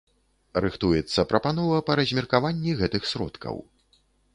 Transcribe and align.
Рыхтуецца 0.65 1.27
прапанова 1.33 1.85
па 1.91 2.01
размеркаванні 2.03 2.77
гэтых 2.85 3.01
сродкаў. 3.15 3.67